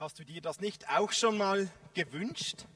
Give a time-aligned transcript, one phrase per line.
[0.00, 2.66] Hast du dir das nicht auch schon mal gewünscht?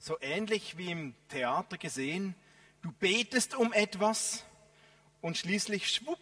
[0.00, 2.34] So ähnlich wie im Theater gesehen,
[2.82, 4.44] du betest um etwas
[5.20, 6.18] und schließlich schwupp,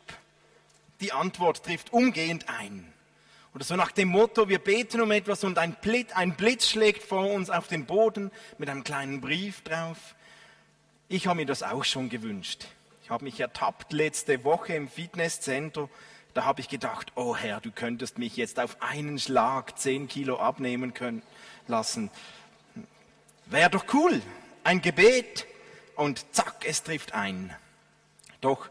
[1.01, 2.93] die Antwort trifft umgehend ein.
[3.55, 7.03] Oder so nach dem Motto, wir beten um etwas und ein Blitz, ein Blitz schlägt
[7.03, 10.15] vor uns auf den Boden mit einem kleinen Brief drauf.
[11.09, 12.67] Ich habe mir das auch schon gewünscht.
[13.03, 15.89] Ich habe mich ertappt letzte Woche im Fitnesscenter
[16.35, 20.39] da habe ich gedacht, oh Herr, du könntest mich jetzt auf einen Schlag zehn Kilo
[20.39, 21.23] abnehmen können
[21.69, 22.11] lassen.
[23.47, 24.21] Wäre doch cool.
[24.65, 25.47] Ein Gebet
[25.95, 27.55] und zack, es trifft ein.
[28.41, 28.69] Doch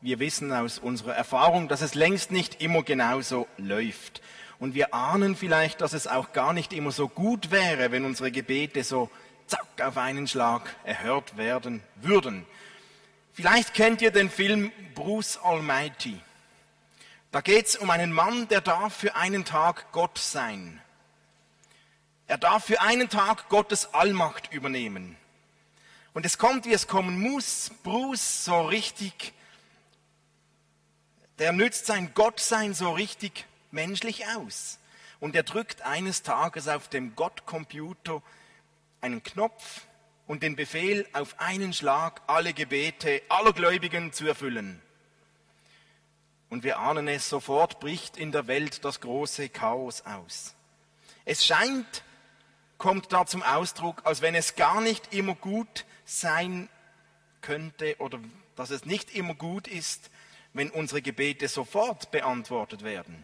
[0.00, 4.22] wir wissen aus unserer Erfahrung, dass es längst nicht immer genauso läuft.
[4.58, 8.30] Und wir ahnen vielleicht, dass es auch gar nicht immer so gut wäre, wenn unsere
[8.30, 9.10] Gebete so
[9.46, 12.46] zack auf einen Schlag erhört werden würden.
[13.32, 16.18] Vielleicht kennt ihr den Film Bruce Almighty.
[17.32, 20.80] Da geht es um einen Mann, der darf für einen Tag Gott sein.
[22.26, 25.16] Er darf für einen Tag Gottes Allmacht übernehmen.
[26.12, 27.70] Und es kommt, wie es kommen muss.
[27.82, 29.32] Bruce so richtig,
[31.38, 34.78] der nützt sein Gottsein so richtig menschlich aus.
[35.20, 38.22] Und er drückt eines Tages auf dem Gottcomputer
[39.00, 39.82] einen Knopf
[40.26, 44.82] und den Befehl, auf einen Schlag alle Gebete aller Gläubigen zu erfüllen.
[46.48, 50.54] Und wir ahnen es, sofort bricht in der Welt das große Chaos aus.
[51.24, 52.04] Es scheint,
[52.78, 56.68] kommt da zum Ausdruck, als wenn es gar nicht immer gut sein
[57.40, 58.20] könnte oder
[58.54, 60.10] dass es nicht immer gut ist,
[60.52, 63.22] wenn unsere Gebete sofort beantwortet werden.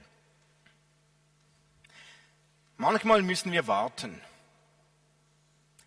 [2.76, 4.20] Manchmal müssen wir warten.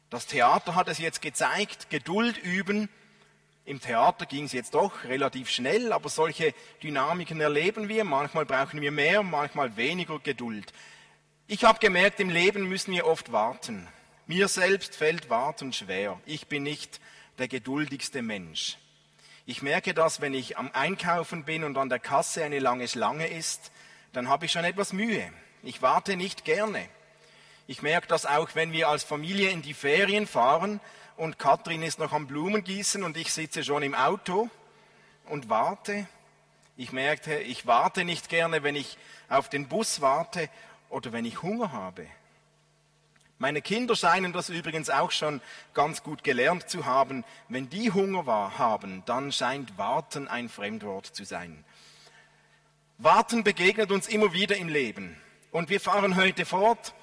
[0.09, 2.89] Das Theater hat es jetzt gezeigt, Geduld üben
[3.66, 8.03] im Theater ging es jetzt doch relativ schnell, aber solche Dynamiken erleben wir.
[8.03, 10.72] Manchmal brauchen wir mehr, manchmal weniger Geduld.
[11.47, 13.88] Ich habe gemerkt, im Leben müssen wir oft warten.
[14.27, 16.19] Mir selbst fällt Warten schwer.
[16.27, 17.02] Ich bin nicht
[17.39, 18.77] der geduldigste Mensch.
[19.47, 23.28] Ich merke das, wenn ich am Einkaufen bin und an der Kasse eine lange Schlange
[23.28, 23.72] ist,
[24.13, 25.31] dann habe ich schon etwas Mühe.
[25.63, 26.88] Ich warte nicht gerne.
[27.66, 30.79] Ich merke das auch, wenn wir als Familie in die Ferien fahren
[31.17, 34.49] und Katrin ist noch am Blumengießen und ich sitze schon im Auto
[35.25, 36.07] und warte.
[36.77, 38.97] Ich merkte, ich warte nicht gerne, wenn ich
[39.29, 40.49] auf den Bus warte
[40.89, 42.05] oder wenn ich Hunger habe.
[43.37, 45.41] Meine Kinder scheinen das übrigens auch schon
[45.73, 47.25] ganz gut gelernt zu haben.
[47.49, 48.25] Wenn die Hunger
[48.57, 51.65] haben, dann scheint Warten ein Fremdwort zu sein.
[52.97, 55.17] Warten begegnet uns immer wieder im Leben.
[55.51, 56.93] Und wir fahren heute fort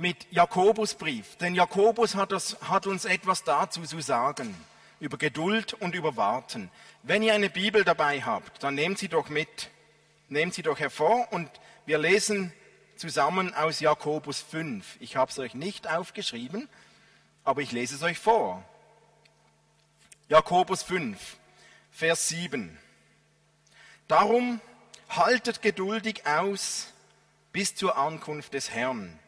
[0.00, 1.36] mit Jakobusbrief.
[1.36, 4.54] Denn Jakobus hat, das, hat uns etwas dazu zu sagen,
[4.98, 6.70] über Geduld und über Warten.
[7.02, 9.70] Wenn ihr eine Bibel dabei habt, dann nehmt sie doch mit,
[10.28, 11.50] nehmt sie doch hervor und
[11.84, 12.52] wir lesen
[12.96, 14.96] zusammen aus Jakobus 5.
[15.00, 16.68] Ich habe es euch nicht aufgeschrieben,
[17.44, 18.64] aber ich lese es euch vor.
[20.28, 21.36] Jakobus 5,
[21.92, 22.78] Vers 7.
[24.08, 24.60] Darum
[25.10, 26.88] haltet geduldig aus
[27.52, 29.18] bis zur Ankunft des Herrn.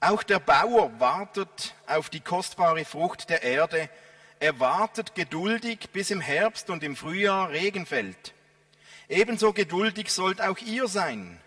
[0.00, 3.90] Auch der Bauer wartet auf die kostbare Frucht der Erde.
[4.38, 8.32] Er wartet geduldig, bis im Herbst und im Frühjahr Regen fällt.
[9.10, 11.38] Ebenso geduldig sollt auch ihr sein.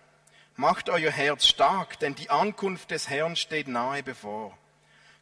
[0.56, 4.56] Macht euer Herz stark, denn die Ankunft des Herrn steht nahe bevor.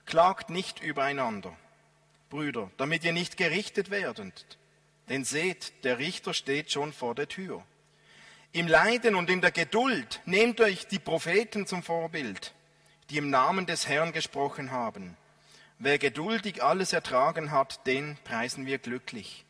[0.06, 1.56] Klagt nicht übereinander,
[2.30, 4.58] Brüder, damit ihr nicht gerichtet werdet.
[5.08, 7.64] Denn seht, der Richter steht schon vor der Tür.
[8.52, 12.54] Im Leiden und in der Geduld nehmt euch die Propheten zum Vorbild
[13.12, 15.18] die im Namen des Herrn gesprochen haben.
[15.80, 19.44] Wer geduldig alles ertragen hat, den preisen wir glücklich.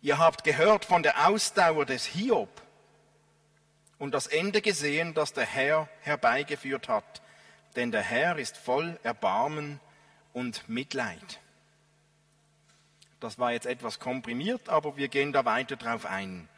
[0.00, 2.62] Ihr habt gehört von der Ausdauer des Hiob
[3.98, 7.20] und das Ende gesehen, das der Herr herbeigeführt hat.
[7.74, 9.80] Denn der Herr ist voll Erbarmen
[10.32, 11.40] und Mitleid.
[13.18, 16.48] Das war jetzt etwas komprimiert, aber wir gehen da weiter drauf ein.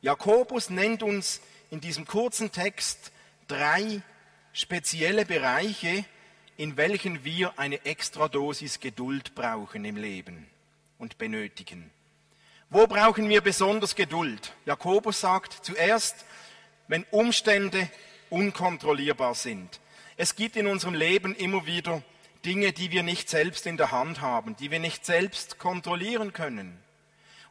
[0.00, 3.12] Jakobus nennt uns in diesem kurzen Text
[3.46, 4.00] drei
[4.52, 6.04] spezielle Bereiche,
[6.56, 10.46] in welchen wir eine Extradosis Geduld brauchen im Leben
[10.98, 11.90] und benötigen.
[12.70, 14.54] Wo brauchen wir besonders Geduld?
[14.64, 16.24] Jakobus sagt zuerst,
[16.88, 17.88] wenn Umstände
[18.30, 19.80] unkontrollierbar sind.
[20.16, 22.02] Es gibt in unserem Leben immer wieder
[22.44, 26.78] Dinge, die wir nicht selbst in der Hand haben, die wir nicht selbst kontrollieren können.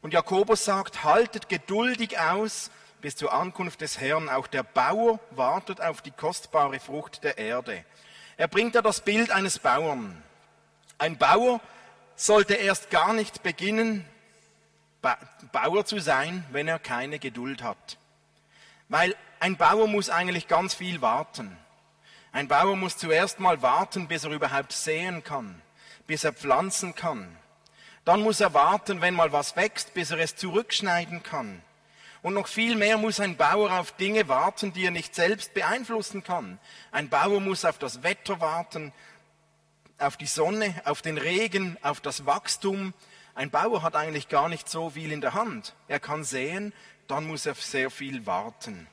[0.01, 2.71] Und Jakobus sagt, haltet geduldig aus,
[3.01, 4.29] bis zur Ankunft des Herrn.
[4.29, 7.83] Auch der Bauer wartet auf die kostbare Frucht der Erde.
[8.37, 10.23] Er bringt da das Bild eines Bauern.
[10.97, 11.59] Ein Bauer
[12.15, 14.05] sollte erst gar nicht beginnen,
[15.51, 17.97] Bauer zu sein, wenn er keine Geduld hat.
[18.87, 21.57] Weil ein Bauer muss eigentlich ganz viel warten.
[22.31, 25.59] Ein Bauer muss zuerst mal warten, bis er überhaupt säen kann,
[26.05, 27.35] bis er pflanzen kann.
[28.05, 31.61] Dann muss er warten, wenn mal was wächst, bis er es zurückschneiden kann.
[32.21, 36.23] Und noch viel mehr muss ein Bauer auf Dinge warten, die er nicht selbst beeinflussen
[36.23, 36.59] kann.
[36.91, 38.93] Ein Bauer muss auf das Wetter warten,
[39.97, 42.93] auf die Sonne, auf den Regen, auf das Wachstum.
[43.33, 45.73] Ein Bauer hat eigentlich gar nicht so viel in der Hand.
[45.87, 46.73] Er kann säen,
[47.07, 48.87] dann muss er sehr viel warten.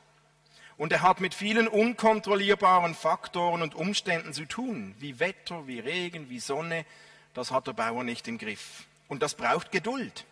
[0.79, 6.31] Und er hat mit vielen unkontrollierbaren Faktoren und Umständen zu tun, wie Wetter, wie Regen,
[6.31, 6.87] wie Sonne.
[7.35, 8.87] Das hat der Bauer nicht im Griff.
[9.09, 10.25] Und das braucht Geduld.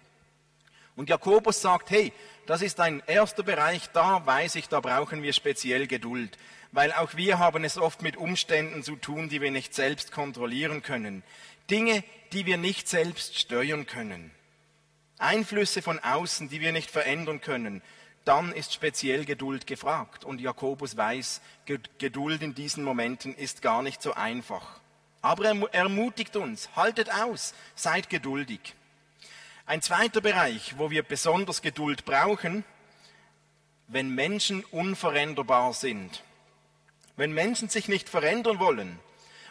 [0.97, 2.13] Und Jakobus sagt, hey,
[2.47, 6.39] das ist ein erster Bereich, da weiß ich, da brauchen wir speziell Geduld,
[6.73, 10.83] weil auch wir haben es oft mit Umständen zu tun, die wir nicht selbst kontrollieren
[10.83, 11.23] können.
[11.71, 12.03] Dinge,
[12.33, 14.31] die wir nicht selbst steuern können.
[15.19, 17.83] Einflüsse von außen, die wir nicht verändern können.
[18.25, 20.25] Dann ist speziell Geduld gefragt.
[20.25, 21.41] Und Jakobus weiß,
[21.99, 24.81] Geduld in diesen Momenten ist gar nicht so einfach.
[25.23, 28.75] Aber er ermutigt uns, haltet aus, seid geduldig.
[29.69, 32.65] Ein zweiter Bereich, wo wir besonders Geduld brauchen,
[33.89, 36.23] wenn Menschen unveränderbar sind.
[37.17, 39.01] Wenn Menschen sich nicht verändern wollen.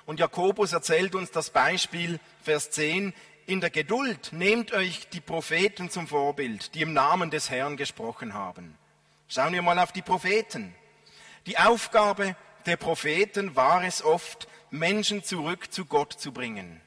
[0.05, 3.13] Und Jakobus erzählt uns das Beispiel, Vers 10,
[3.45, 8.33] in der Geduld nehmt euch die Propheten zum Vorbild, die im Namen des Herrn gesprochen
[8.33, 8.77] haben.
[9.27, 10.73] Schauen wir mal auf die Propheten.
[11.45, 16.79] Die Aufgabe der Propheten war es oft, Menschen zurück zu Gott zu bringen.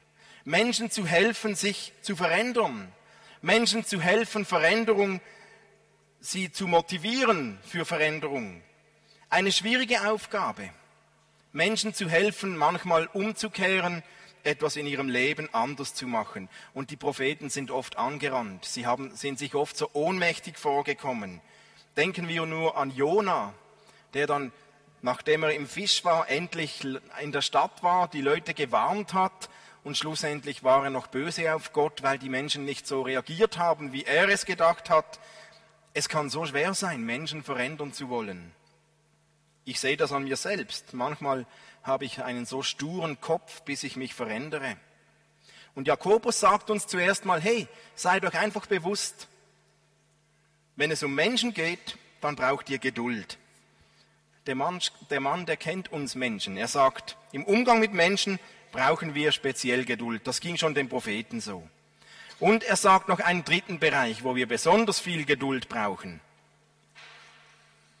[0.45, 2.91] Menschen zu helfen, sich zu verändern.
[3.41, 5.21] Menschen zu helfen, Veränderung,
[6.19, 8.61] sie zu motivieren für Veränderung.
[9.29, 10.69] Eine schwierige Aufgabe.
[11.53, 14.03] Menschen zu helfen, manchmal umzukehren,
[14.43, 16.49] etwas in ihrem Leben anders zu machen.
[16.73, 18.65] Und die Propheten sind oft angerannt.
[18.65, 21.41] Sie haben, sind sich oft so ohnmächtig vorgekommen.
[21.97, 23.53] Denken wir nur an Jona,
[24.13, 24.51] der dann,
[25.01, 26.85] nachdem er im Fisch war, endlich
[27.21, 29.49] in der Stadt war, die Leute gewarnt hat
[29.89, 33.91] und schlussendlich war er noch böse auf Gott, weil die Menschen nicht so reagiert haben,
[33.91, 35.19] wie er es gedacht hat.
[35.95, 38.51] Es kann so schwer sein, Menschen verändern zu wollen.
[39.65, 40.93] Ich sehe das an mir selbst.
[40.93, 41.47] Manchmal
[41.81, 44.77] habe ich einen so sturen Kopf, bis ich mich verändere.
[45.73, 49.27] Und Jakobus sagt uns zuerst mal, hey, seid euch einfach bewusst,
[50.75, 53.39] wenn es um Menschen geht, dann braucht ihr Geduld.
[54.45, 56.57] Der Mann, der Mann, der kennt uns Menschen.
[56.57, 58.39] Er sagt, im Umgang mit Menschen
[58.71, 60.27] brauchen wir speziell Geduld.
[60.27, 61.67] Das ging schon den Propheten so.
[62.39, 66.21] Und er sagt noch einen dritten Bereich, wo wir besonders viel Geduld brauchen.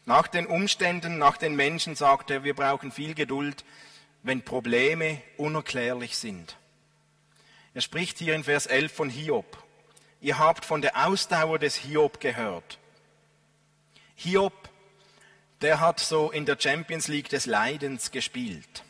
[0.05, 3.63] Nach den Umständen, nach den Menschen sagt er, wir brauchen viel Geduld,
[4.23, 6.57] wenn Probleme unerklärlich sind.
[7.73, 9.63] Er spricht hier in Vers 11 von Hiob.
[10.21, 12.79] Ihr habt von der Ausdauer des Hiob gehört.
[14.15, 14.69] Hiob,
[15.61, 18.83] der hat so in der Champions League des Leidens gespielt.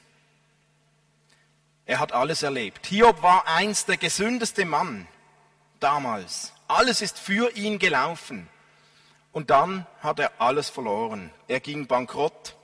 [1.89, 2.86] Er hat alles erlebt.
[2.86, 5.07] Hiob war einst der gesündeste Mann
[5.80, 6.53] damals.
[6.68, 8.47] Alles ist für ihn gelaufen.
[9.31, 11.31] Und dann hat er alles verloren.
[11.47, 12.56] Er ging bankrott.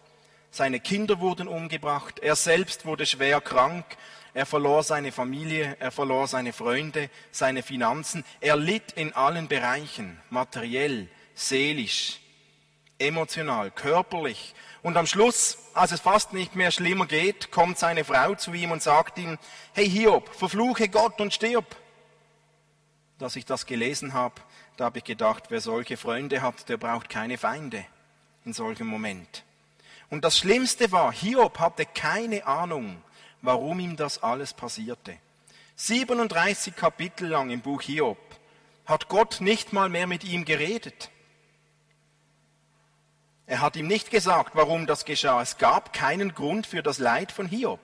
[0.51, 2.19] Seine Kinder wurden umgebracht.
[2.19, 3.98] Er selbst wurde schwer krank.
[4.36, 5.75] Er verlor seine Familie.
[5.80, 8.24] Er verlor seine Freunde, seine Finanzen.
[8.42, 10.22] Er litt in allen Bereichen.
[10.30, 12.19] Materiell, seelisch,
[13.00, 14.54] emotional, körperlich.
[14.86, 18.70] Und am Schluss, als es fast nicht mehr schlimmer geht, kommt seine Frau zu ihm
[18.70, 19.39] und sagt ihm,
[19.74, 21.75] hey Hiob, verfluche Gott und stirb.
[23.18, 24.36] Dass ich das gelesen habe,
[24.77, 27.84] da habe ich gedacht, wer solche Freunde hat, der braucht keine Feinde
[28.46, 29.44] in solchem Moment.
[30.12, 33.01] Und das Schlimmste war, Hiob hatte keine Ahnung,
[33.42, 35.18] warum ihm das alles passierte.
[35.77, 38.20] 37 Kapitel lang im Buch Hiob
[38.86, 41.10] hat Gott nicht mal mehr mit ihm geredet.
[43.48, 45.42] Er hat ihm nicht gesagt, warum das geschah.
[45.42, 47.80] Es gab keinen Grund für das Leid von Hiob.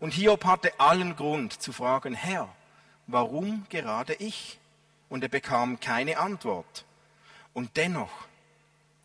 [0.00, 2.48] Und Hiob hatte allen Grund zu fragen, Herr,
[3.06, 4.58] warum gerade ich?
[5.08, 6.84] Und er bekam keine Antwort.
[7.52, 8.10] Und dennoch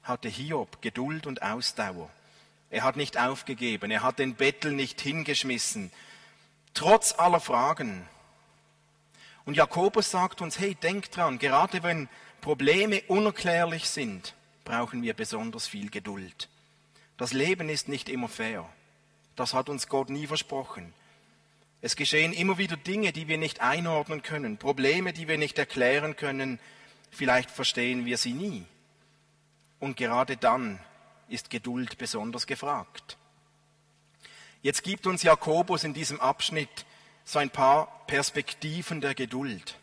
[0.03, 2.09] hatte Hiob Geduld und Ausdauer.
[2.69, 5.91] Er hat nicht aufgegeben, er hat den Bettel nicht hingeschmissen,
[6.73, 8.07] trotz aller Fragen.
[9.45, 12.07] Und Jakobus sagt uns, hey, denk dran, gerade wenn
[12.39, 16.49] Probleme unerklärlich sind, brauchen wir besonders viel Geduld.
[17.17, 18.67] Das Leben ist nicht immer fair.
[19.35, 20.93] Das hat uns Gott nie versprochen.
[21.81, 26.15] Es geschehen immer wieder Dinge, die wir nicht einordnen können, Probleme, die wir nicht erklären
[26.15, 26.59] können.
[27.09, 28.65] Vielleicht verstehen wir sie nie.
[29.79, 30.79] Und gerade dann
[31.27, 33.17] ist Geduld besonders gefragt.
[34.61, 36.85] Jetzt gibt uns Jakobus in diesem Abschnitt
[37.25, 39.77] so ein paar Perspektiven der Geduld.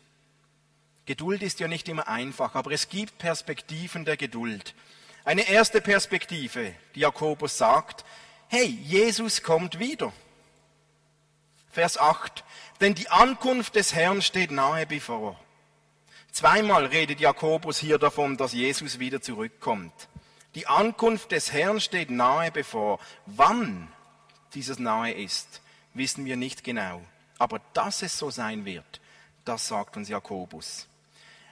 [1.09, 4.75] Geduld ist ja nicht immer einfach, aber es gibt Perspektiven der Geduld.
[5.25, 8.05] Eine erste Perspektive, die Jakobus sagt,
[8.47, 10.13] hey, Jesus kommt wieder.
[11.71, 12.43] Vers 8.
[12.79, 15.39] Denn die Ankunft des Herrn steht nahe bevor.
[16.31, 20.09] Zweimal redet Jakobus hier davon, dass Jesus wieder zurückkommt.
[20.53, 22.99] Die Ankunft des Herrn steht nahe bevor.
[23.25, 23.91] Wann
[24.53, 25.61] dieses nahe ist,
[25.95, 27.01] wissen wir nicht genau.
[27.39, 29.01] Aber dass es so sein wird,
[29.43, 30.85] das sagt uns Jakobus.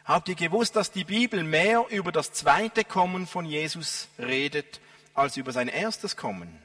[0.07, 4.79] Habt ihr gewusst, dass die Bibel mehr über das zweite Kommen von Jesus redet,
[5.13, 6.57] als über sein erstes Kommen?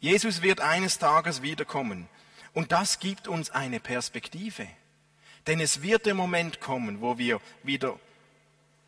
[0.00, 2.08] Jesus wird eines Tages wiederkommen.
[2.52, 4.66] Und das gibt uns eine Perspektive.
[5.46, 7.96] Denn es wird der Moment kommen, wo wir wieder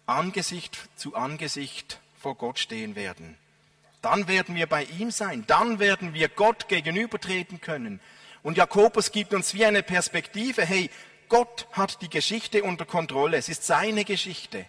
[0.07, 3.37] Angesicht zu Angesicht vor Gott stehen werden.
[4.03, 5.45] Dann werden wir bei ihm sein.
[5.47, 8.01] Dann werden wir Gott gegenübertreten können.
[8.43, 10.65] Und Jakobus gibt uns wie eine Perspektive.
[10.65, 10.91] Hey,
[11.29, 13.37] Gott hat die Geschichte unter Kontrolle.
[13.37, 14.67] Es ist seine Geschichte.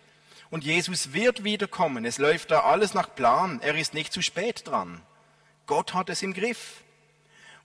[0.50, 2.06] Und Jesus wird wiederkommen.
[2.06, 3.60] Es läuft da alles nach Plan.
[3.62, 5.02] Er ist nicht zu spät dran.
[5.66, 6.84] Gott hat es im Griff.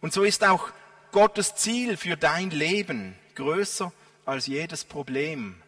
[0.00, 0.70] Und so ist auch
[1.12, 3.92] Gottes Ziel für dein Leben größer
[4.24, 5.62] als jedes Problem,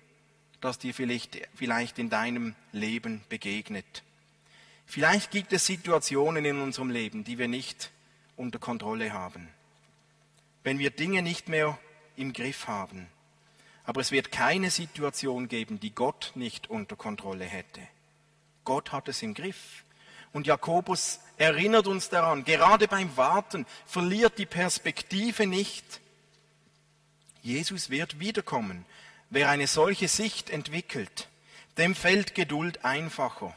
[0.60, 4.02] das dir vielleicht, vielleicht in deinem Leben begegnet.
[4.86, 7.90] Vielleicht gibt es Situationen in unserem Leben, die wir nicht
[8.36, 9.48] unter Kontrolle haben.
[10.62, 11.78] Wenn wir Dinge nicht mehr
[12.16, 13.08] im Griff haben.
[13.84, 17.80] Aber es wird keine Situation geben, die Gott nicht unter Kontrolle hätte.
[18.64, 19.84] Gott hat es im Griff.
[20.32, 26.00] Und Jakobus erinnert uns daran, gerade beim Warten verliert die Perspektive nicht.
[27.42, 28.84] Jesus wird wiederkommen.
[29.30, 31.28] Wer eine solche Sicht entwickelt,
[31.76, 33.54] dem fällt Geduld einfacher,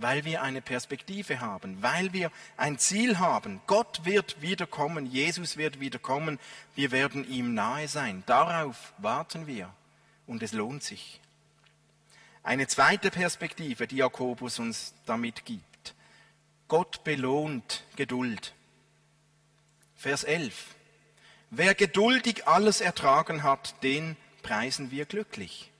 [0.00, 3.60] weil wir eine Perspektive haben, weil wir ein Ziel haben.
[3.66, 6.38] Gott wird wiederkommen, Jesus wird wiederkommen,
[6.74, 8.22] wir werden ihm nahe sein.
[8.26, 9.72] Darauf warten wir
[10.26, 11.20] und es lohnt sich.
[12.42, 15.94] Eine zweite Perspektive, die Jakobus uns damit gibt.
[16.68, 18.54] Gott belohnt Geduld.
[19.96, 20.54] Vers 11.
[21.50, 25.70] Wer geduldig alles ertragen hat, den preisen wir glücklich.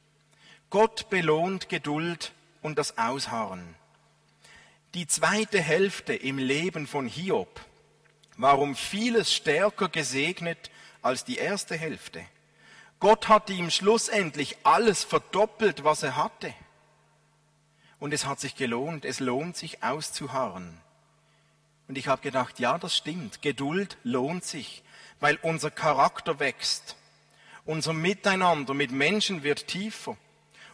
[0.69, 3.77] Gott belohnt Geduld und das Ausharren.
[4.95, 7.61] Die zweite Hälfte im Leben von Hiob
[8.37, 10.71] war um vieles stärker gesegnet
[11.01, 12.25] als die erste Hälfte.
[12.99, 16.53] Gott hatte ihm schlussendlich alles verdoppelt, was er hatte.
[18.01, 20.81] Und es hat sich gelohnt, es lohnt sich auszuharren.
[21.87, 24.83] Und ich habe gedacht, ja, das stimmt, Geduld lohnt sich,
[25.21, 26.97] weil unser Charakter wächst.
[27.65, 30.17] Unser Miteinander mit Menschen wird tiefer.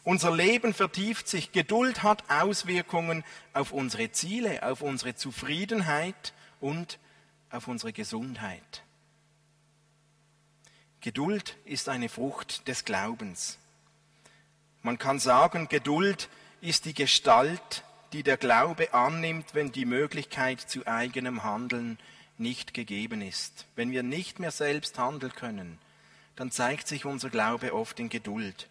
[0.07, 1.51] Unser Leben vertieft sich.
[1.51, 7.01] Geduld hat Auswirkungen auf unsere Ziele, auf unsere Zufriedenheit und
[7.51, 8.85] auf unsere Gesundheit.
[11.01, 13.59] Geduld ist eine Frucht des Glaubens.
[14.81, 16.29] Man kann sagen, Geduld
[16.61, 17.83] ist die Gestalt,
[18.13, 21.99] die der Glaube annimmt, wenn die Möglichkeit zu eigenem Handeln
[22.39, 23.67] nicht gegeben ist.
[23.75, 25.81] Wenn wir nicht mehr selbst handeln können,
[26.37, 28.69] dann zeigt sich unser Glaube oft in Geduld.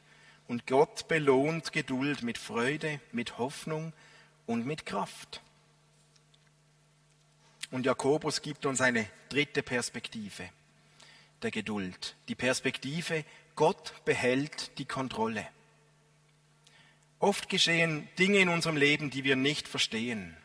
[0.48, 3.94] Und Gott belohnt Geduld mit Freude, mit Hoffnung
[4.46, 5.42] und mit Kraft.
[7.72, 10.50] Und Jakobus gibt uns eine dritte Perspektive
[11.42, 12.16] der Geduld.
[12.28, 13.26] Die Perspektive,
[13.56, 15.48] Gott behält die Kontrolle.
[17.20, 20.36] Oft geschehen Dinge in unserem Leben, die wir nicht verstehen.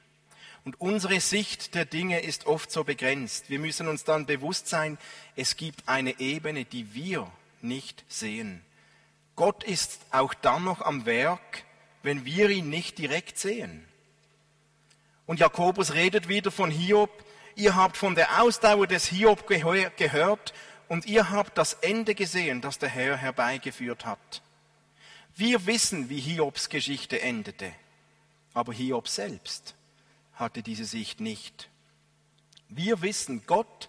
[0.64, 3.49] Und unsere Sicht der Dinge ist oft so begrenzt.
[3.49, 4.99] Wir müssen uns dann bewusst sein,
[5.37, 7.30] es gibt eine Ebene, die wir
[7.62, 8.62] nicht sehen.
[9.40, 11.64] Gott ist auch dann noch am Werk,
[12.02, 13.88] wenn wir ihn nicht direkt sehen.
[15.25, 17.11] Und Jakobus redet wieder von Hiob.
[17.56, 20.52] Ihr habt von der Ausdauer des Hiob gehört
[20.88, 24.42] und ihr habt das Ende gesehen, das der Herr herbeigeführt hat.
[25.35, 27.73] Wir wissen, wie Hiobs Geschichte endete,
[28.52, 29.75] aber Hiob selbst
[30.35, 31.70] hatte diese Sicht nicht.
[32.68, 33.88] Wir wissen, Gott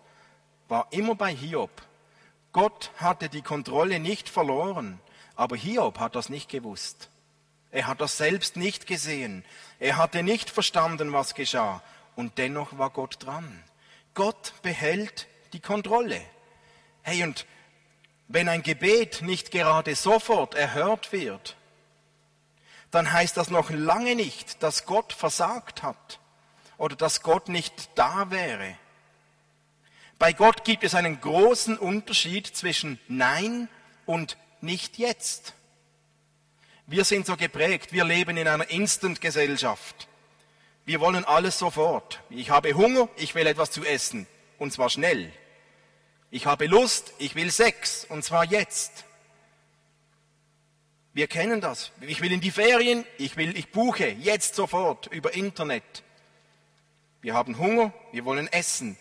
[0.69, 1.81] war immer bei Hiob.
[2.53, 5.01] Gott hatte die Kontrolle nicht verloren,
[5.35, 7.09] aber Hiob hat das nicht gewusst.
[7.71, 9.45] Er hat das selbst nicht gesehen.
[9.79, 11.81] Er hatte nicht verstanden, was geschah.
[12.15, 13.63] Und dennoch war Gott dran.
[14.13, 16.21] Gott behält die Kontrolle.
[17.01, 17.45] Hey, und
[18.27, 21.55] wenn ein Gebet nicht gerade sofort erhört wird,
[22.91, 26.19] dann heißt das noch lange nicht, dass Gott versagt hat
[26.77, 28.75] oder dass Gott nicht da wäre.
[30.19, 33.69] Bei Gott gibt es einen großen Unterschied zwischen Nein
[34.05, 35.53] und nicht jetzt.
[36.87, 40.07] Wir sind so geprägt, wir leben in einer Instant-Gesellschaft.
[40.85, 42.21] Wir wollen alles sofort.
[42.29, 44.27] Ich habe Hunger, ich will etwas zu essen,
[44.57, 45.31] und zwar schnell.
[46.31, 49.05] Ich habe Lust, ich will Sex, und zwar jetzt.
[51.13, 51.91] Wir kennen das.
[52.01, 56.03] Ich will in die Ferien, ich will, ich buche jetzt sofort über Internet.
[57.21, 58.97] Wir haben Hunger, wir wollen essen.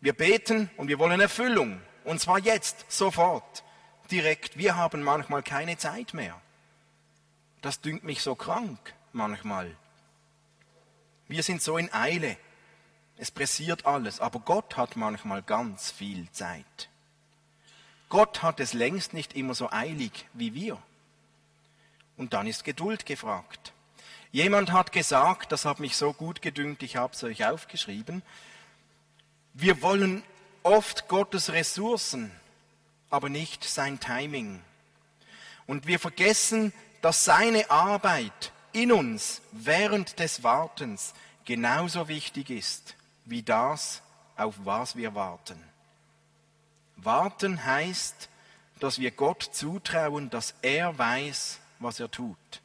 [0.00, 1.80] Wir beten und wir wollen Erfüllung.
[2.04, 3.62] Und zwar jetzt, sofort,
[4.10, 4.56] direkt.
[4.56, 6.40] Wir haben manchmal keine Zeit mehr.
[7.62, 8.78] Das dünkt mich so krank
[9.12, 9.74] manchmal.
[11.28, 12.36] Wir sind so in Eile.
[13.16, 14.20] Es pressiert alles.
[14.20, 16.88] Aber Gott hat manchmal ganz viel Zeit.
[18.08, 20.82] Gott hat es längst nicht immer so eilig wie wir.
[22.16, 23.72] Und dann ist Geduld gefragt.
[24.32, 28.22] Jemand hat gesagt, das hat mich so gut gedüngt, ich habe es euch aufgeschrieben,
[29.54, 30.22] wir wollen
[30.62, 32.30] oft Gottes Ressourcen,
[33.10, 34.62] aber nicht sein Timing.
[35.66, 41.14] Und wir vergessen, dass seine Arbeit in uns während des Wartens
[41.44, 44.02] genauso wichtig ist wie das,
[44.36, 45.62] auf was wir warten.
[46.96, 48.28] Warten heißt,
[48.78, 52.62] dass wir Gott zutrauen, dass er weiß, was er tut.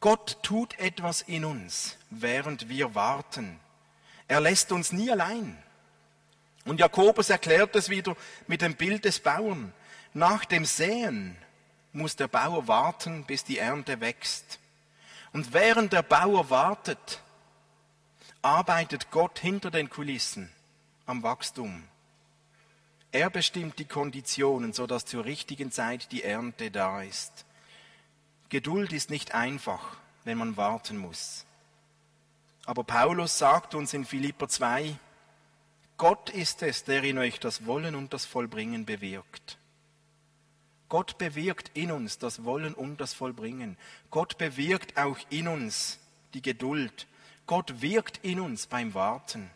[0.00, 3.58] Gott tut etwas in uns, während wir warten.
[4.28, 5.56] Er lässt uns nie allein.
[6.64, 8.16] Und Jakobus erklärt es wieder
[8.46, 9.72] mit dem Bild des Bauern.
[10.14, 11.36] Nach dem Säen
[11.92, 14.58] muss der Bauer warten, bis die Ernte wächst.
[15.32, 17.20] Und während der Bauer wartet,
[18.40, 20.50] arbeitet Gott hinter den Kulissen
[21.06, 21.84] am Wachstum.
[23.12, 27.44] Er bestimmt die Konditionen, sodass zur richtigen Zeit die Ernte da ist.
[28.48, 31.44] Geduld ist nicht einfach, wenn man warten muss.
[32.66, 34.96] Aber Paulus sagt uns in Philipper 2,
[35.96, 39.58] Gott ist es, der in euch das Wollen und das Vollbringen bewirkt.
[40.88, 43.76] Gott bewirkt in uns das Wollen und das Vollbringen.
[44.10, 45.98] Gott bewirkt auch in uns
[46.34, 47.06] die Geduld.
[47.46, 49.50] Gott wirkt in uns beim Warten.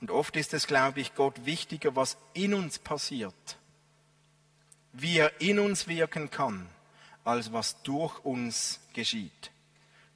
[0.00, 3.58] Und oft ist es, glaube ich, Gott wichtiger, was in uns passiert,
[4.92, 6.68] wie er in uns wirken kann,
[7.22, 9.50] als was durch uns geschieht.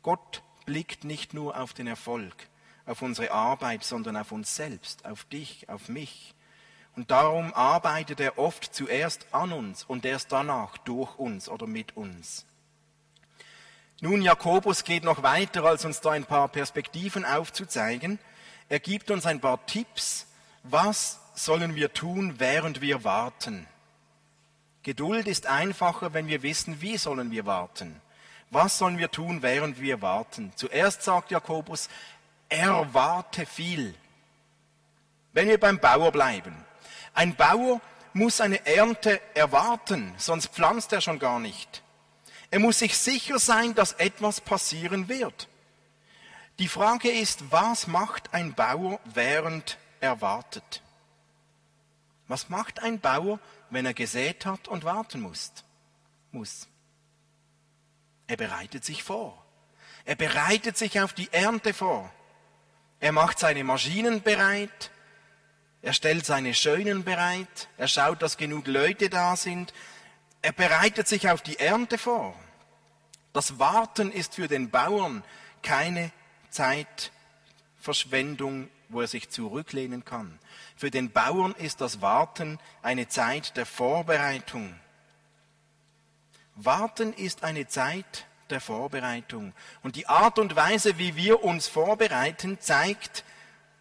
[0.03, 2.49] Gott blickt nicht nur auf den Erfolg,
[2.87, 6.35] auf unsere Arbeit, sondern auf uns selbst, auf dich, auf mich.
[6.97, 11.97] Und darum arbeitet er oft zuerst an uns und erst danach durch uns oder mit
[11.97, 12.47] uns.
[14.00, 18.19] Nun, Jakobus geht noch weiter, als uns da ein paar Perspektiven aufzuzeigen.
[18.69, 20.26] Er gibt uns ein paar Tipps,
[20.63, 23.67] was sollen wir tun, während wir warten.
[24.82, 28.00] Geduld ist einfacher, wenn wir wissen, wie sollen wir warten.
[28.50, 30.52] Was sollen wir tun, während wir warten?
[30.54, 31.89] Zuerst sagt Jakobus,
[32.56, 33.95] erwarte viel.
[35.32, 36.54] Wenn wir beim Bauer bleiben.
[37.12, 37.80] Ein Bauer
[38.12, 41.82] muss eine Ernte erwarten, sonst pflanzt er schon gar nicht.
[42.50, 45.49] Er muss sich sicher sein, dass etwas passieren wird.
[46.60, 50.82] Die Frage ist, was macht ein Bauer, während er wartet?
[52.28, 53.40] Was macht ein Bauer,
[53.71, 55.52] wenn er gesät hat und warten muss.
[56.30, 56.69] muss.
[58.26, 59.45] Er bereitet sich vor.
[60.04, 62.10] Er bereitet sich auf die Ernte vor.
[63.04, 64.90] Er macht seine Maschinen bereit.
[65.82, 67.69] Er stellt seine Scheunen bereit.
[67.76, 69.75] Er schaut, dass genug Leute da sind.
[70.40, 72.34] Er bereitet sich auf die Ernte vor.
[73.34, 75.23] Das Warten ist für den Bauern
[75.60, 76.12] keine
[76.49, 80.38] Zeitverschwendung, wo er sich zurücklehnen kann.
[80.75, 84.75] Für den Bauern ist das Warten eine Zeit der Vorbereitung.
[86.54, 89.52] Warten ist eine Zeit der Vorbereitung.
[89.83, 93.25] Und die Art und Weise, wie wir uns vorbereiten, zeigt,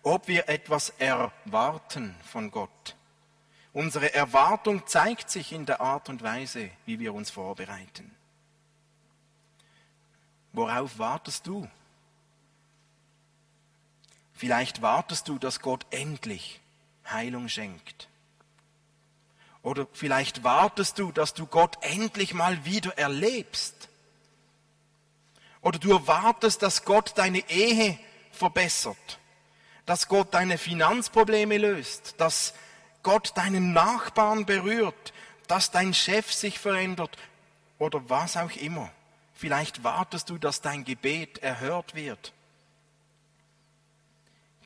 [0.03, 2.95] ob wir etwas erwarten von Gott.
[3.71, 8.15] Unsere Erwartung zeigt sich in der Art und Weise, wie wir uns vorbereiten.
[10.51, 11.67] Worauf wartest du?
[14.33, 16.59] Vielleicht wartest du, dass Gott endlich
[17.09, 18.07] Heilung schenkt.
[19.63, 23.89] Oder vielleicht wartest du, dass du Gott endlich mal wieder erlebst.
[25.63, 27.97] Oder du erwartest, dass Gott deine Ehe
[28.31, 29.19] verbessert,
[29.85, 32.53] dass Gott deine Finanzprobleme löst, dass
[33.01, 35.13] Gott deinen Nachbarn berührt,
[35.47, 37.17] dass dein Chef sich verändert
[37.79, 38.91] oder was auch immer.
[39.33, 42.33] Vielleicht wartest du, dass dein Gebet erhört wird.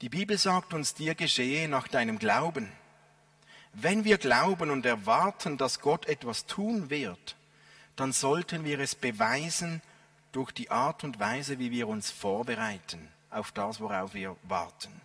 [0.01, 2.71] Die Bibel sagt uns, dir geschehe nach deinem Glauben.
[3.73, 7.35] Wenn wir glauben und erwarten, dass Gott etwas tun wird,
[7.95, 9.81] dann sollten wir es beweisen
[10.31, 15.01] durch die Art und Weise, wie wir uns vorbereiten auf das, worauf wir warten.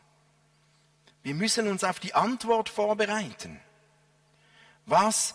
[1.23, 3.61] Wir müssen uns auf die Antwort vorbereiten.
[4.87, 5.35] Was,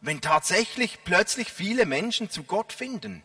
[0.00, 3.22] wenn tatsächlich plötzlich viele Menschen zu Gott finden?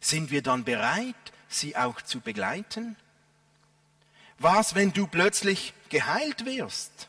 [0.00, 1.14] Sind wir dann bereit,
[1.48, 2.96] sie auch zu begleiten?
[4.38, 7.08] Was, wenn du plötzlich geheilt wirst?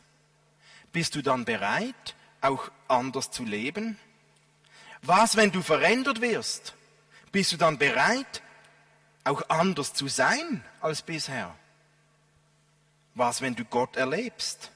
[0.92, 3.98] Bist du dann bereit, auch anders zu leben?
[5.02, 6.74] Was, wenn du verändert wirst?
[7.32, 8.42] Bist du dann bereit,
[9.24, 11.54] auch anders zu sein als bisher?
[13.14, 14.70] Was, wenn du Gott erlebst?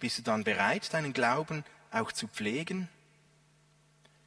[0.00, 2.88] Bist du dann bereit, deinen Glauben auch zu pflegen?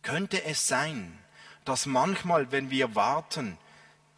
[0.04, 1.18] Könnte es sein,
[1.66, 3.58] dass manchmal, wenn wir warten,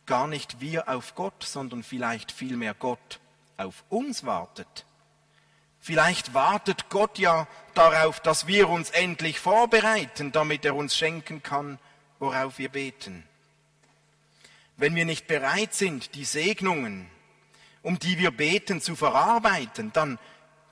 [0.06, 3.20] gar nicht wir auf Gott, sondern vielleicht vielmehr Gott
[3.56, 4.86] auf uns wartet?
[5.88, 11.80] Vielleicht wartet Gott ja darauf, dass wir uns endlich vorbereiten, damit er uns schenken kann,
[12.20, 13.24] worauf wir beten.
[14.76, 17.10] Wenn wir nicht bereit sind, die Segnungen,
[17.84, 20.20] um die wir beten, zu verarbeiten, dann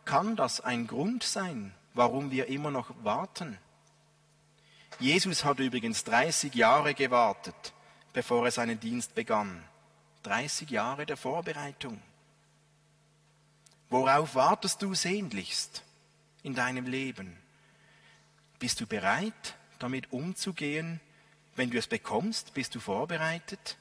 [0.03, 3.57] kann das ein Grund sein, warum wir immer noch warten.
[4.99, 7.73] Jesus hat übrigens 30 Jahre gewartet,
[8.11, 9.63] bevor er seinen Dienst begann.
[10.23, 12.01] 30 Jahre der Vorbereitung.
[13.95, 15.81] Worauf wartest du sehnlichst
[16.43, 17.37] in deinem Leben?
[18.59, 20.99] Bist du bereit, damit umzugehen?
[21.55, 23.77] Wenn du es bekommst, bist du vorbereitet?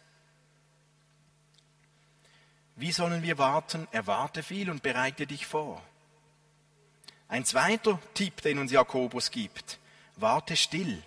[2.77, 3.89] Wie sollen wir warten?
[3.91, 5.83] Erwarte viel und bereite dich vor.
[7.27, 9.81] Ein zweiter Tipp, den uns Jakobus gibt,
[10.15, 11.03] warte still.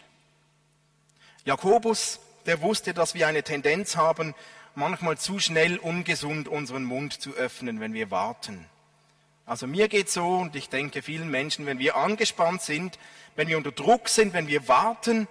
[1.46, 4.36] Jakobus, der wusste, dass wir eine Tendenz haben,
[4.76, 8.68] manchmal zu schnell ungesund unseren Mund zu öffnen, wenn wir warten.
[9.48, 13.00] Also mir geht so und ich denke vielen Menschen, wenn wir angespannt sind,
[13.38, 15.26] wenn wir unter Druck sind, wenn wir warten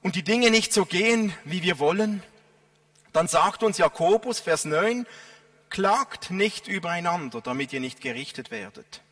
[0.00, 2.22] und die Dinge nicht so gehen, wie wir wollen,
[3.12, 5.06] dann sagt uns Jakobus, Vers 9,
[5.68, 9.02] klagt nicht übereinander, damit ihr nicht gerichtet werdet.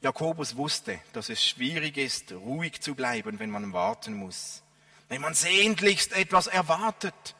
[0.00, 4.62] Jakobus wusste, dass es schwierig ist, ruhig zu bleiben, wenn man warten muss,
[5.10, 7.34] wenn man sehnlichst etwas erwartet.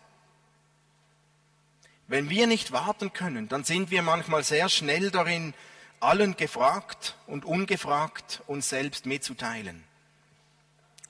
[2.08, 5.54] Wenn wir nicht warten können, dann sind wir manchmal sehr schnell darin,
[6.00, 9.84] allen gefragt und ungefragt uns selbst mitzuteilen.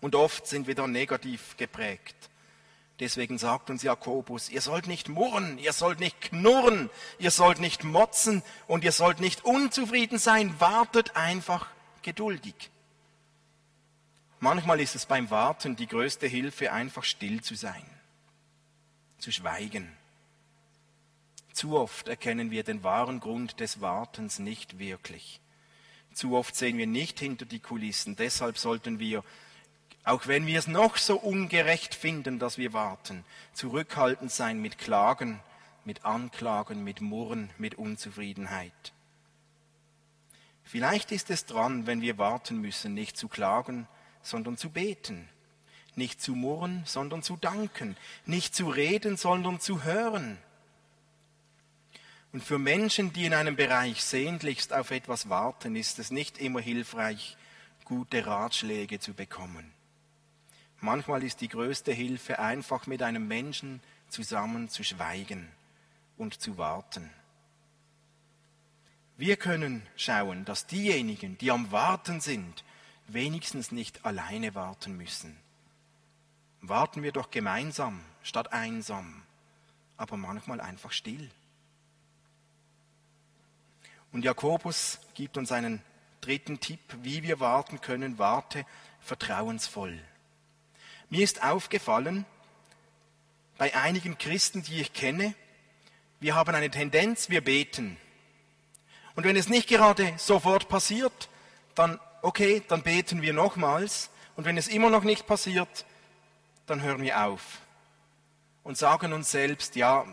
[0.00, 2.14] Und oft sind wir dann negativ geprägt.
[3.00, 7.84] Deswegen sagt uns Jakobus, ihr sollt nicht murren, ihr sollt nicht knurren, ihr sollt nicht
[7.84, 11.68] motzen und ihr sollt nicht unzufrieden sein, wartet einfach
[12.02, 12.70] geduldig.
[14.40, 17.84] Manchmal ist es beim Warten die größte Hilfe, einfach still zu sein,
[19.18, 19.97] zu schweigen.
[21.58, 25.40] Zu oft erkennen wir den wahren Grund des Wartens nicht wirklich.
[26.14, 28.14] Zu oft sehen wir nicht hinter die Kulissen.
[28.14, 29.24] Deshalb sollten wir,
[30.04, 35.40] auch wenn wir es noch so ungerecht finden, dass wir warten, zurückhaltend sein mit Klagen,
[35.84, 38.92] mit Anklagen, mit Murren, mit Unzufriedenheit.
[40.62, 43.88] Vielleicht ist es dran, wenn wir warten müssen, nicht zu klagen,
[44.22, 45.28] sondern zu beten,
[45.96, 50.38] nicht zu murren, sondern zu danken, nicht zu reden, sondern zu hören,
[52.32, 56.60] und für Menschen, die in einem Bereich sehnlichst auf etwas warten, ist es nicht immer
[56.60, 57.36] hilfreich,
[57.84, 59.72] gute Ratschläge zu bekommen.
[60.80, 65.48] Manchmal ist die größte Hilfe einfach mit einem Menschen zusammen zu schweigen
[66.16, 67.10] und zu warten.
[69.16, 72.62] Wir können schauen, dass diejenigen, die am Warten sind,
[73.08, 75.36] wenigstens nicht alleine warten müssen.
[76.60, 79.22] Warten wir doch gemeinsam statt einsam,
[79.96, 81.30] aber manchmal einfach still.
[84.12, 85.82] Und Jakobus gibt uns einen
[86.20, 88.18] dritten Tipp, wie wir warten können.
[88.18, 88.64] Warte
[89.00, 89.98] vertrauensvoll.
[91.10, 92.26] Mir ist aufgefallen,
[93.56, 95.34] bei einigen Christen, die ich kenne,
[96.20, 97.96] wir haben eine Tendenz, wir beten.
[99.14, 101.28] Und wenn es nicht gerade sofort passiert,
[101.74, 104.10] dann okay, dann beten wir nochmals.
[104.36, 105.84] Und wenn es immer noch nicht passiert,
[106.66, 107.60] dann hören wir auf
[108.62, 110.04] und sagen uns selbst, ja,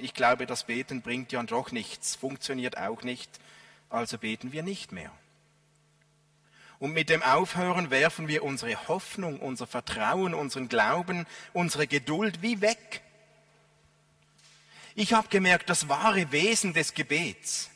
[0.00, 3.30] ich glaube, das Beten bringt ja doch nichts, funktioniert auch nicht,
[3.88, 5.10] also beten wir nicht mehr.
[6.78, 12.62] Und mit dem Aufhören werfen wir unsere Hoffnung, unser Vertrauen, unseren Glauben, unsere Geduld wie
[12.62, 13.02] weg.
[14.94, 17.70] Ich habe gemerkt, das wahre Wesen des Gebets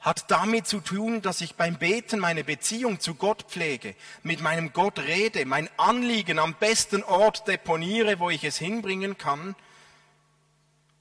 [0.00, 4.74] hat damit zu tun, dass ich beim Beten meine Beziehung zu Gott pflege, mit meinem
[4.74, 9.56] Gott rede, mein Anliegen am besten Ort deponiere, wo ich es hinbringen kann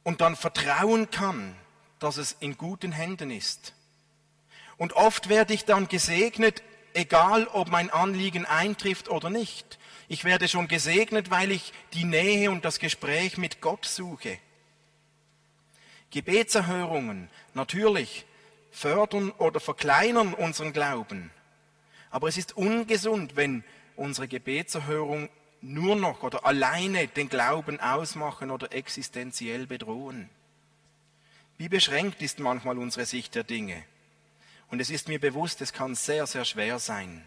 [0.03, 1.55] und dann vertrauen kann,
[1.99, 3.73] dass es in guten Händen ist.
[4.77, 6.61] Und oft werde ich dann gesegnet,
[6.93, 9.79] egal ob mein Anliegen eintrifft oder nicht.
[10.07, 14.37] Ich werde schon gesegnet, weil ich die Nähe und das Gespräch mit Gott suche.
[16.11, 18.25] Gebetserhörungen, natürlich,
[18.71, 21.31] fördern oder verkleinern unseren Glauben.
[22.11, 23.63] Aber es ist ungesund, wenn
[23.95, 25.29] unsere Gebetserhörung
[25.63, 30.29] nur noch oder alleine den Glauben ausmachen oder existenziell bedrohen.
[31.57, 33.83] Wie beschränkt ist manchmal unsere Sicht der Dinge?
[34.69, 37.23] Und es ist mir bewusst, es kann sehr, sehr schwer sein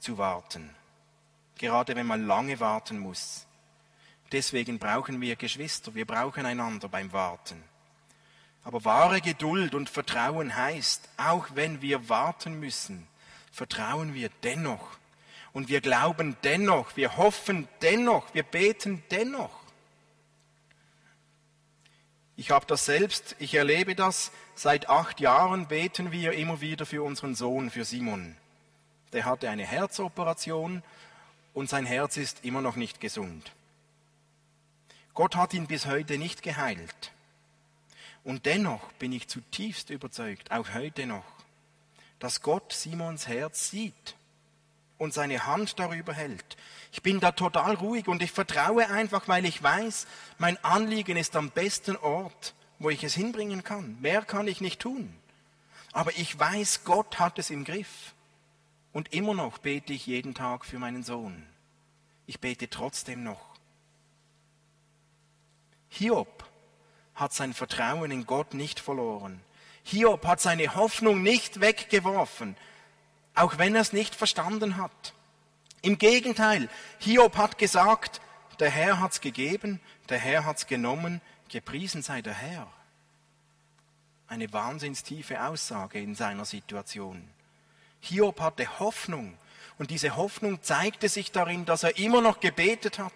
[0.00, 0.74] zu warten,
[1.58, 3.46] gerade wenn man lange warten muss.
[4.32, 7.62] Deswegen brauchen wir Geschwister, wir brauchen einander beim Warten.
[8.64, 13.06] Aber wahre Geduld und Vertrauen heißt, auch wenn wir warten müssen,
[13.52, 14.99] vertrauen wir dennoch.
[15.52, 19.50] Und wir glauben dennoch, wir hoffen dennoch, wir beten dennoch.
[22.36, 24.30] Ich habe das selbst, ich erlebe das.
[24.54, 28.36] Seit acht Jahren beten wir immer wieder für unseren Sohn, für Simon.
[29.12, 30.82] Der hatte eine Herzoperation
[31.52, 33.52] und sein Herz ist immer noch nicht gesund.
[35.14, 37.12] Gott hat ihn bis heute nicht geheilt.
[38.22, 41.24] Und dennoch bin ich zutiefst überzeugt, auch heute noch,
[42.20, 44.14] dass Gott Simons Herz sieht
[45.00, 46.58] und seine Hand darüber hält.
[46.92, 51.36] Ich bin da total ruhig und ich vertraue einfach, weil ich weiß, mein Anliegen ist
[51.36, 53.98] am besten Ort, wo ich es hinbringen kann.
[54.02, 55.14] Mehr kann ich nicht tun.
[55.92, 58.12] Aber ich weiß, Gott hat es im Griff.
[58.92, 61.46] Und immer noch bete ich jeden Tag für meinen Sohn.
[62.26, 63.40] Ich bete trotzdem noch.
[65.88, 66.44] Hiob
[67.14, 69.40] hat sein Vertrauen in Gott nicht verloren.
[69.82, 72.54] Hiob hat seine Hoffnung nicht weggeworfen,
[73.40, 75.14] auch wenn er es nicht verstanden hat.
[75.82, 78.20] Im Gegenteil, Hiob hat gesagt,
[78.58, 82.66] der Herr hat's gegeben, der Herr hat's genommen, gepriesen sei der Herr.
[84.28, 87.26] Eine wahnsinnstiefe Aussage in seiner Situation.
[88.00, 89.36] Hiob hatte Hoffnung
[89.78, 93.12] und diese Hoffnung zeigte sich darin, dass er immer noch gebetet hat.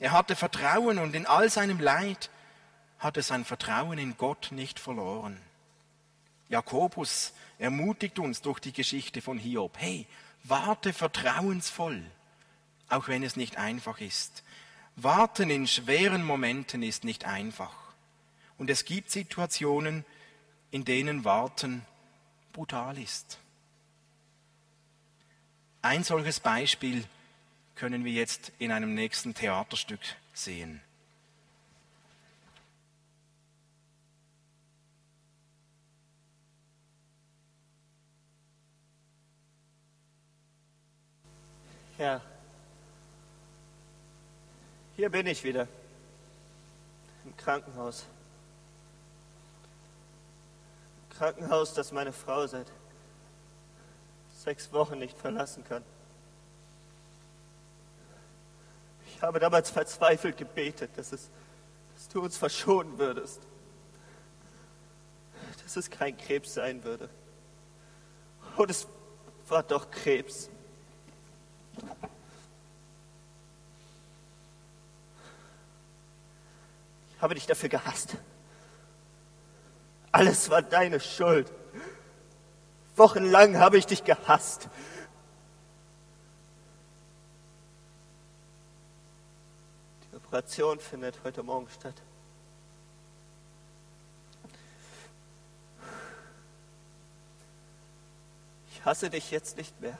[0.00, 2.30] Er hatte Vertrauen und in all seinem Leid
[2.98, 5.40] hatte sein Vertrauen in Gott nicht verloren.
[6.50, 9.78] Jakobus ermutigt uns durch die Geschichte von Hiob.
[9.78, 10.06] Hey,
[10.44, 12.04] warte vertrauensvoll,
[12.88, 14.42] auch wenn es nicht einfach ist.
[14.96, 17.72] Warten in schweren Momenten ist nicht einfach.
[18.58, 20.04] Und es gibt Situationen,
[20.70, 21.86] in denen Warten
[22.52, 23.38] brutal ist.
[25.82, 27.04] Ein solches Beispiel
[27.74, 30.00] können wir jetzt in einem nächsten Theaterstück
[30.34, 30.82] sehen.
[42.00, 42.18] Ja,
[44.96, 45.68] hier bin ich wieder
[47.26, 48.06] im Krankenhaus.
[51.10, 52.68] Krankenhaus, das meine Frau seit
[54.34, 55.84] sechs Wochen nicht verlassen kann.
[59.06, 61.28] Ich habe damals verzweifelt gebetet, dass, es,
[61.96, 63.42] dass du uns verschonen würdest.
[65.62, 67.10] Dass es kein Krebs sein würde.
[68.56, 68.86] Und es
[69.48, 70.48] war doch Krebs.
[77.14, 78.16] Ich habe dich dafür gehasst.
[80.12, 81.52] Alles war deine Schuld.
[82.96, 84.68] Wochenlang habe ich dich gehasst.
[90.10, 91.94] Die Operation findet heute Morgen statt.
[98.72, 99.98] Ich hasse dich jetzt nicht mehr.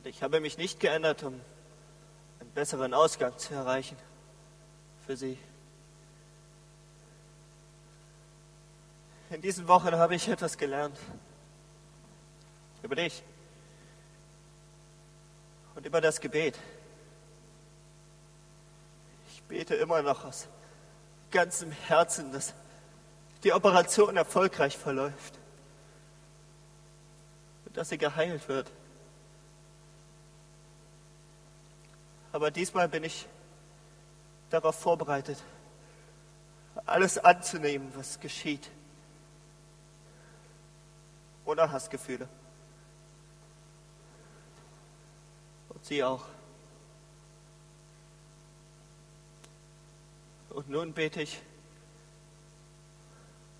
[0.00, 1.38] Und ich habe mich nicht geändert, um
[2.40, 3.98] einen besseren Ausgang zu erreichen
[5.06, 5.38] für sie.
[9.28, 10.98] In diesen Wochen habe ich etwas gelernt
[12.82, 13.22] über dich
[15.74, 16.58] und über das Gebet.
[19.28, 20.48] Ich bete immer noch aus
[21.30, 22.54] ganzem Herzen, dass
[23.44, 25.38] die Operation erfolgreich verläuft
[27.66, 28.72] und dass sie geheilt wird.
[32.32, 33.26] Aber diesmal bin ich
[34.50, 35.42] darauf vorbereitet,
[36.86, 38.70] alles anzunehmen, was geschieht.
[41.44, 42.28] Ohne Hassgefühle.
[45.70, 46.24] Und sie auch.
[50.50, 51.40] Und nun bete ich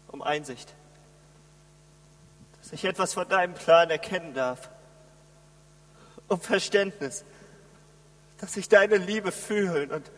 [0.09, 0.75] um Einsicht,
[2.61, 4.69] dass ich etwas von deinem Plan erkennen darf,
[6.27, 7.25] um Verständnis
[8.41, 10.11] dass ich deine Liebe fühlen und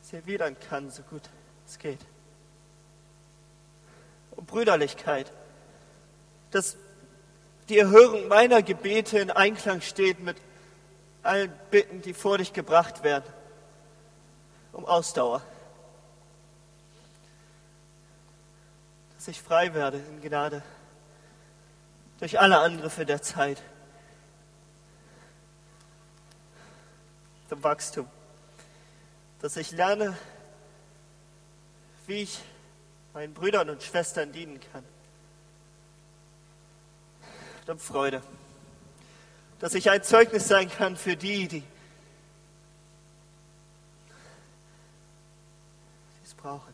[0.00, 1.22] sie erwidern kann, so gut
[1.66, 2.00] es geht.
[4.30, 5.30] Und Brüderlichkeit,
[6.50, 6.76] dass
[7.68, 10.36] die Erhörung meiner Gebete in Einklang steht mit
[11.22, 13.30] allen Bitten, die vor dich gebracht werden,
[14.72, 15.42] um Ausdauer.
[19.16, 20.62] Dass ich frei werde in Gnade
[22.20, 23.62] durch alle Angriffe der Zeit.
[27.50, 28.08] Dem Wachstum.
[29.40, 30.16] Dass ich lerne,
[32.06, 32.40] wie ich
[33.12, 34.84] meinen Brüdern und Schwestern dienen kann.
[37.62, 38.22] Und um Freude.
[39.60, 41.62] dass ich ein Zeugnis sein kann für die, die
[46.24, 46.72] es brauchen.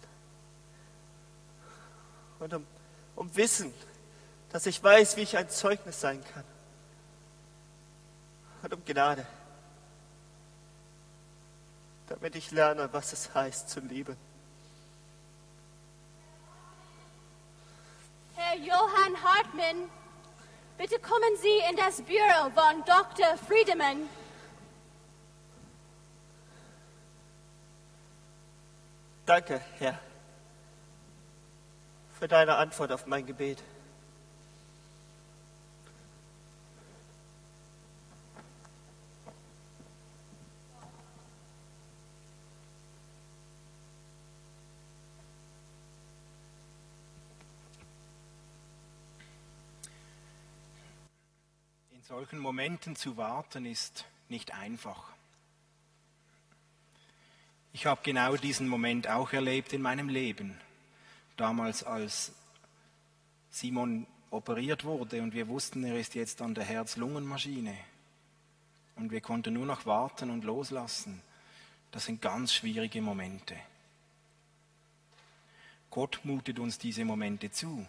[2.39, 2.67] Und um,
[3.17, 3.75] um Wissen,
[4.53, 6.45] dass ich weiß, wie ich ein Zeugnis sein kann.
[8.63, 9.27] Und um Gnade,
[12.09, 14.17] damit ich lerne, was es heißt zu lieben.
[18.35, 19.91] Herr Johann Hartmann,
[20.79, 23.37] bitte kommen Sie in das Büro von Dr.
[23.47, 24.09] Friedemann.
[29.25, 29.99] Danke, Herr,
[32.19, 33.63] für deine Antwort auf mein Gebet.
[52.07, 55.13] Solchen Momenten zu warten ist nicht einfach.
[57.73, 60.57] Ich habe genau diesen Moment auch erlebt in meinem Leben.
[61.37, 62.33] Damals, als
[63.51, 67.77] Simon operiert wurde und wir wussten, er ist jetzt an der Herz-Lungen-Maschine.
[68.95, 71.21] Und wir konnten nur noch warten und loslassen.
[71.91, 73.57] Das sind ganz schwierige Momente.
[75.91, 77.85] Gott mutet uns diese Momente zu.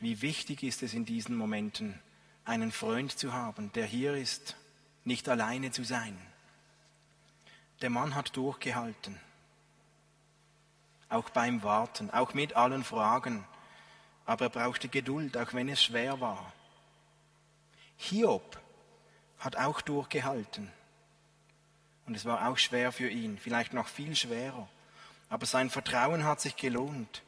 [0.00, 2.00] Wie wichtig ist es in diesen Momenten,
[2.50, 4.56] einen Freund zu haben, der hier ist,
[5.04, 6.18] nicht alleine zu sein.
[7.80, 9.18] Der Mann hat durchgehalten,
[11.08, 13.46] auch beim Warten, auch mit allen Fragen,
[14.26, 16.52] aber er brauchte Geduld, auch wenn es schwer war.
[17.96, 18.60] Hiob
[19.38, 20.72] hat auch durchgehalten
[22.06, 24.68] und es war auch schwer für ihn, vielleicht noch viel schwerer,
[25.28, 27.22] aber sein Vertrauen hat sich gelohnt.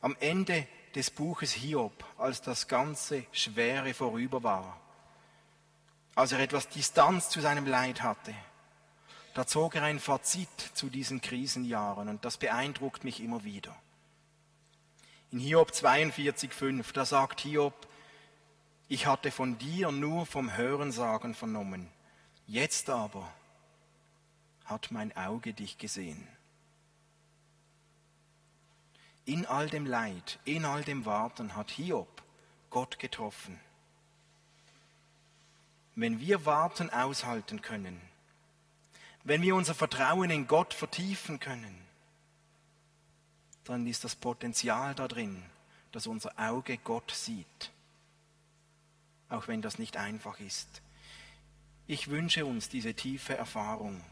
[0.00, 0.66] Am Ende
[0.98, 4.80] des Buches Hiob, als das ganze Schwere vorüber war,
[6.16, 8.34] als er etwas Distanz zu seinem Leid hatte,
[9.32, 13.76] da zog er ein Fazit zu diesen Krisenjahren und das beeindruckt mich immer wieder.
[15.30, 17.86] In Hiob 42,5, da sagt Hiob,
[18.88, 21.88] ich hatte von dir nur vom Hörensagen vernommen,
[22.48, 23.32] jetzt aber
[24.64, 26.26] hat mein Auge dich gesehen.
[29.28, 32.22] In all dem Leid, in all dem Warten hat Hiob
[32.70, 33.60] Gott getroffen.
[35.94, 38.00] Wenn wir Warten aushalten können,
[39.24, 41.78] wenn wir unser Vertrauen in Gott vertiefen können,
[43.64, 45.42] dann ist das Potenzial da drin,
[45.92, 47.70] dass unser Auge Gott sieht,
[49.28, 50.80] auch wenn das nicht einfach ist.
[51.86, 54.02] Ich wünsche uns diese tiefe Erfahrung,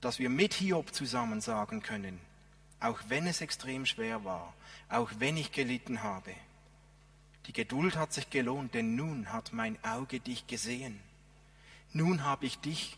[0.00, 2.20] dass wir mit Hiob zusammen sagen können,
[2.80, 4.54] auch wenn es extrem schwer war,
[4.88, 6.34] auch wenn ich gelitten habe.
[7.46, 11.00] Die Geduld hat sich gelohnt, denn nun hat mein Auge dich gesehen.
[11.92, 12.96] Nun habe ich dich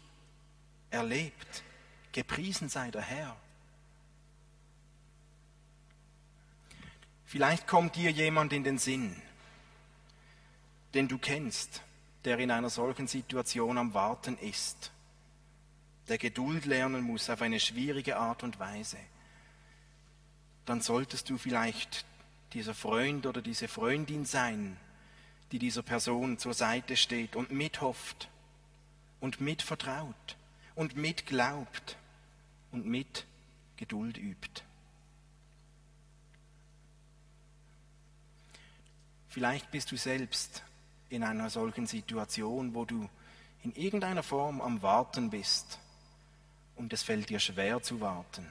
[0.90, 1.62] erlebt.
[2.12, 3.36] Gepriesen sei der Herr.
[7.26, 9.14] Vielleicht kommt dir jemand in den Sinn,
[10.94, 11.82] den du kennst,
[12.24, 14.90] der in einer solchen Situation am Warten ist,
[16.08, 18.96] der Geduld lernen muss auf eine schwierige Art und Weise
[20.68, 22.04] dann solltest du vielleicht
[22.52, 24.76] dieser Freund oder diese Freundin sein,
[25.52, 28.28] die dieser Person zur Seite steht und mithofft
[29.20, 30.36] und mitvertraut
[30.74, 31.96] und mitglaubt
[32.70, 33.26] und mit
[33.76, 34.62] Geduld übt.
[39.28, 40.62] Vielleicht bist du selbst
[41.10, 43.08] in einer solchen Situation, wo du
[43.62, 45.78] in irgendeiner Form am Warten bist
[46.76, 48.46] und es fällt dir schwer zu warten.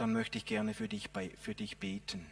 [0.00, 2.24] Dann möchte ich gerne für dich, für dich beten.